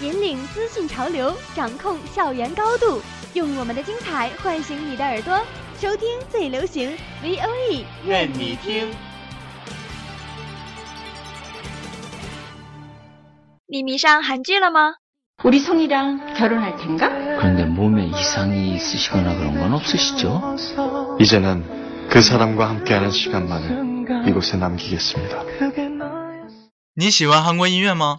[0.00, 3.00] 引领资讯潮流，掌控校园高度，
[3.34, 5.38] 用我们的精彩唤醒你的耳朵，
[5.78, 6.90] 收听最流行
[7.22, 8.88] V O E，愿你听。
[13.66, 14.94] 你迷上韩剧了吗？
[15.44, 17.08] 우리 성이랑 결혼할 텐가?
[17.08, 20.56] 그런데 몸에 이상이 있으시거나 그런 건 없으시죠?
[21.20, 25.44] 이제는 그 사람과 함께하는 시간만을 이곳에 남기겠습니다.
[26.96, 28.18] 你喜欢韩国音乐吗？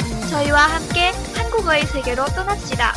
[0.30, 2.94] 저희와 함께 한국어의 세계로 떠납시다.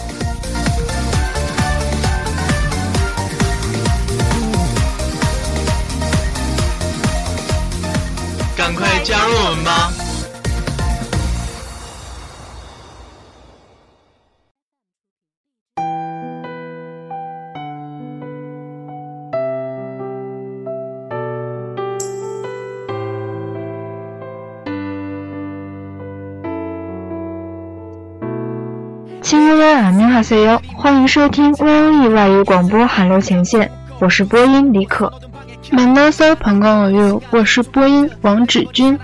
[8.59, 10.02] 赶快加入我们吧！
[29.23, 35.11] 亲友们，안녕하세요，欢迎收听 VOE 外语广播韩流前线，我是播音李可。
[35.71, 38.97] 만나서반가워요，我是播音王芷君。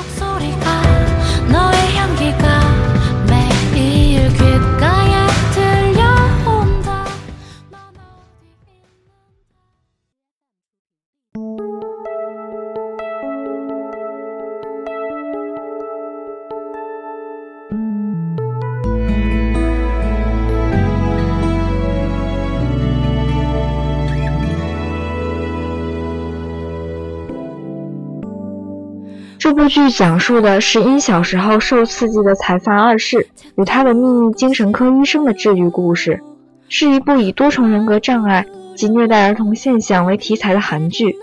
[29.46, 36.20] 这部剧讲述的是因小时候受刺激的财阀二世与他的秘密精神科医生的治愈故事，
[36.68, 41.14] 是一部以多重人格障碍及虐待儿童现象为题材的韩剧。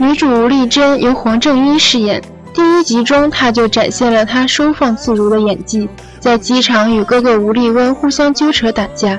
[0.00, 2.22] 女主丽珍由黄正英饰演，
[2.54, 5.88] 第一集中，他就展现了他收放自如的演技，
[6.20, 9.18] 在机场与哥哥吴立温互相纠扯打架，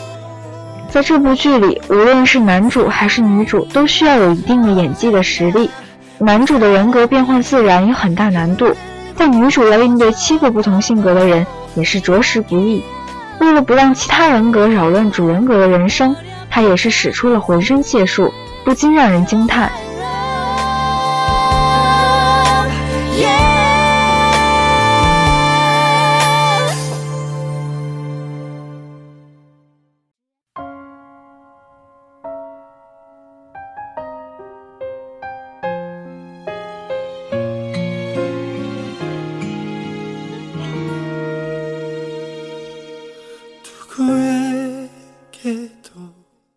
[0.88, 5.70] 在这部剧里，无论是男主还是女主，都需要有一定的演技的实力。
[6.18, 8.74] 男主的人格变换自然有很大难度，
[9.16, 12.82] 但女主要应对七个不同性格的人也是着实不易。
[13.38, 16.14] 为了不让其他人格扰乱主人格的人生，
[16.50, 18.32] 她也是使出了浑身解数，
[18.64, 19.70] 不禁让人惊叹。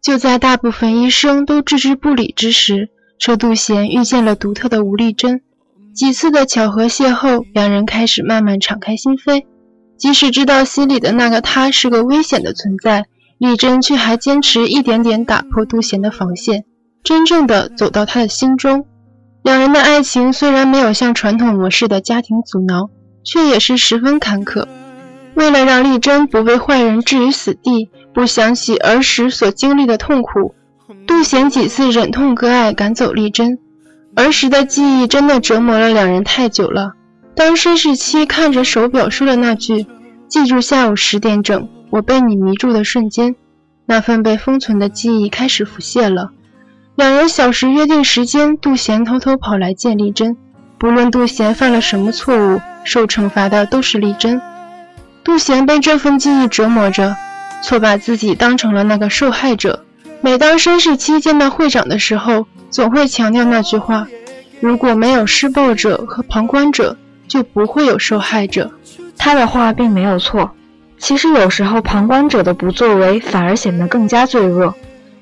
[0.09, 2.89] 就在大部分医生都置之不理之时，
[3.19, 5.43] 车渡贤遇见了独特的吴丽珍。
[5.93, 9.45] 几次的巧合邂逅，两人开始慢慢敞开心扉。
[9.99, 13.05] 即使知道心里的那个他是个危险的存在，
[13.37, 16.65] 丽珍却还坚持一点点打破渡贤的防线，
[17.05, 18.87] 真正的走到他的心中。
[19.43, 22.89] 两人的爱情虽然没有像传统模式的家庭阻挠，
[23.23, 24.67] 却也是十分坎坷。
[25.35, 30.55] 为了让丽珍不被坏人置于死地，不想起儿时所经历的痛苦，
[31.07, 33.59] 杜贤几次忍痛割爱赶走丽珍。
[34.17, 36.95] 儿时的记忆真的折磨了两人太久了。
[37.35, 39.87] 当申世七看着手表说的那句
[40.27, 43.37] “记住下午十点整，我被你迷住”的瞬间，
[43.87, 46.31] 那份被封存的记忆开始浮现了。
[46.97, 50.37] 两人小时约定时间，杜贤偷偷跑来见丽珍。
[50.79, 54.41] 不论杜贤犯了什么错误，受惩罚的都是丽珍。
[55.23, 57.15] 杜贤被这份记忆折磨着，
[57.63, 59.85] 错把自己当成了那个受害者。
[60.21, 64.07] 每当申世七见到会长的时候，总会强调那句话：
[64.61, 66.97] 如果没有施暴者和旁观者，
[67.29, 68.71] 就不会有受害者。
[69.17, 70.51] 他的话并没有错。
[70.99, 74.75] 其实有时候旁观者的不作为反而显得更加罪恶。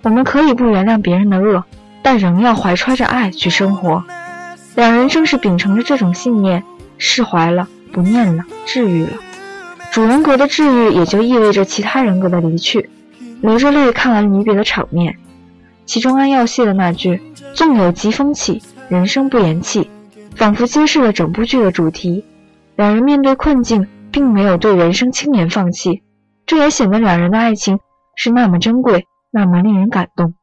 [0.03, 1.65] 我们可以不原谅别人的恶，
[2.03, 4.03] 但仍要怀揣着爱去生活。
[4.75, 6.62] 两人正是秉承着这种信念，
[6.97, 9.12] 释怀了，不念了，治愈了。
[9.96, 12.90] 主人格的治愈也就意味着其他人格的离去。
[13.40, 15.16] 流着泪看完离别的场面，
[15.87, 17.19] 其中安耀谢的那句
[17.56, 18.60] “纵有疾风起，
[18.90, 19.90] 人生不言弃”，
[20.37, 22.26] 仿佛揭示了整部剧的主题。
[22.76, 26.02] 两人面对困境，并没有对人生轻言放弃，
[26.44, 27.78] 这也显得两人的爱情
[28.16, 30.34] 是那么珍贵，那么令人感动。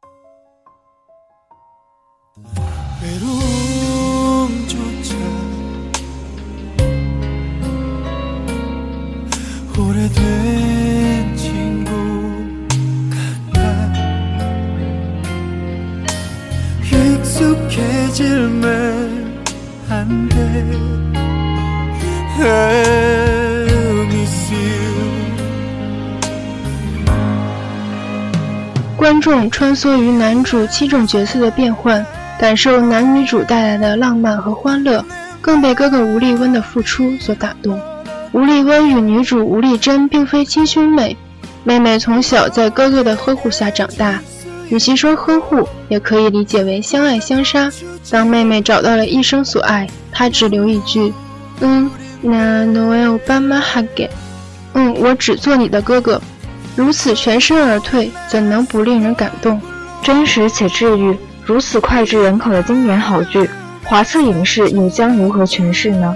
[29.03, 32.05] 观众穿梭于男主七种角色的变换，
[32.39, 35.03] 感受男女主带来的浪漫和欢乐，
[35.41, 37.77] 更被哥哥吴丽温的付出所打动。
[38.31, 41.17] 吴丽温与女主吴丽珍并非亲兄妹，
[41.65, 44.21] 妹妹从小在哥哥的呵护下长大，
[44.69, 47.69] 与其说呵护，也可以理解为相爱相杀。
[48.09, 51.11] 当妹妹找到了一生所爱，她只留一句
[51.59, 51.91] ：“嗯，
[52.21, 54.09] 那诺埃巴马哈给，
[54.71, 56.21] 嗯，我只做你的哥哥。”
[56.75, 59.61] 如此全身而退，怎能不令人感动？
[60.01, 61.15] 真实且治愈，
[61.45, 63.49] 如此脍炙人口的经典好剧，
[63.83, 66.15] 华策影视又将如何诠释呢？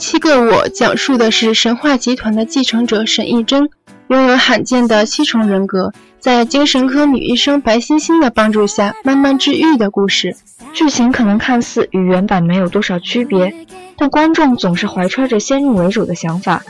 [0.00, 3.68] 七个我》讲述的是神话集团的继承者沈亦珍
[4.08, 10.34] 拥有罕见的七重人格，在精神科女医生白欣欣的帮助下慢慢治愈的故事。
[10.72, 13.54] 剧情可能看似与原版没有多少区别，
[13.98, 16.62] 但观众总是怀揣着先入为主的想法，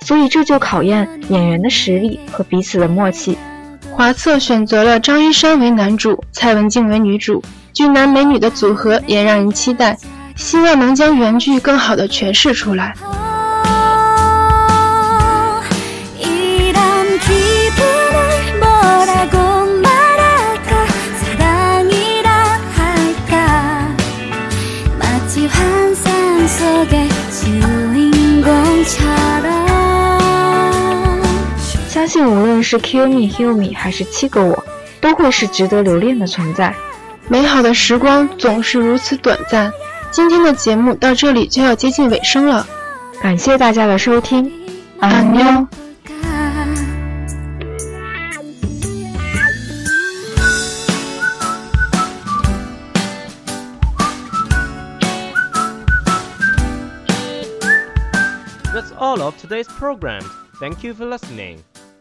[0.00, 3.36] 所以这就考验演员的实力和彼此的默契。
[3.92, 9.98] 华策选择了张一山为男主，蔡文静为女主，俊男美女的组合也让人期待，
[10.38, 12.94] 希望能将原剧更好的诠释出来。
[31.88, 34.64] 相信无论是 Kill Me Heal Me 还是七个我，
[35.00, 36.74] 都会是值得留恋的存在。
[37.26, 39.70] 美好的时光总是如此短暂，
[40.18, 42.66] 今天的节目到这里就要接近尾声了，
[43.22, 44.50] 感谢大家的收听，
[44.98, 45.44] 安妞。
[58.74, 60.24] That's all of today's program.
[60.58, 61.58] Thank you for listening.